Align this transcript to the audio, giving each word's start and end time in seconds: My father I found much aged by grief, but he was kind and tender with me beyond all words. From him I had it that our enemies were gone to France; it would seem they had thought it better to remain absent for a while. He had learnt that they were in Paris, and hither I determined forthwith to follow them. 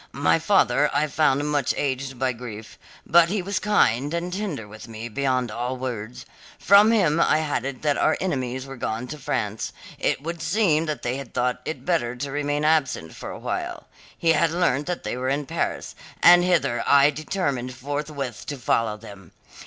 My 0.17 0.39
father 0.39 0.89
I 0.95 1.05
found 1.05 1.47
much 1.51 1.75
aged 1.77 2.17
by 2.17 2.33
grief, 2.33 2.79
but 3.05 3.29
he 3.29 3.43
was 3.43 3.59
kind 3.59 4.15
and 4.15 4.33
tender 4.33 4.67
with 4.67 4.87
me 4.87 5.09
beyond 5.09 5.51
all 5.51 5.77
words. 5.77 6.25
From 6.57 6.89
him 6.89 7.19
I 7.19 7.37
had 7.37 7.65
it 7.65 7.83
that 7.83 7.99
our 7.99 8.17
enemies 8.19 8.65
were 8.65 8.77
gone 8.77 9.05
to 9.09 9.19
France; 9.19 9.71
it 9.99 10.23
would 10.23 10.41
seem 10.41 10.87
they 10.87 11.17
had 11.17 11.35
thought 11.35 11.61
it 11.65 11.85
better 11.85 12.15
to 12.15 12.31
remain 12.31 12.65
absent 12.65 13.13
for 13.13 13.29
a 13.29 13.37
while. 13.37 13.85
He 14.17 14.29
had 14.31 14.49
learnt 14.49 14.87
that 14.87 15.03
they 15.03 15.15
were 15.17 15.29
in 15.29 15.45
Paris, 15.45 15.93
and 16.23 16.43
hither 16.43 16.83
I 16.87 17.11
determined 17.11 17.75
forthwith 17.75 18.47
to 18.47 18.57
follow 18.57 18.97
them. 18.97 19.33